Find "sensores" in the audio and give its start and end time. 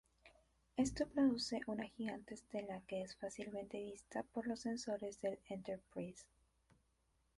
4.61-5.21